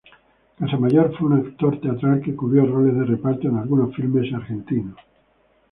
Casamayor 0.57 1.15
fue 1.15 1.27
un 1.27 1.33
actor 1.45 1.79
teatral, 1.79 2.21
que 2.23 2.35
cubrió 2.35 2.65
roles 2.65 2.95
de 2.97 3.03
reparto 3.05 3.47
en 3.47 3.57
algunos 3.57 3.95
filmes 3.95 4.33
argentinos. 4.33 4.97